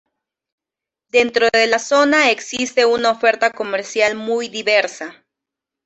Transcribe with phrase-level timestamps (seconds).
[1.09, 5.23] Dentro de la zona existe una oferta comercial muy diversa.